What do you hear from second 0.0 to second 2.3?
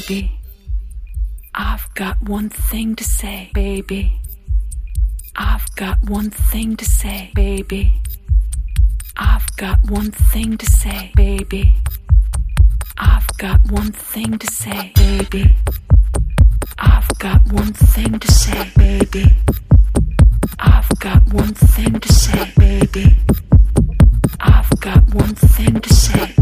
baby. I've got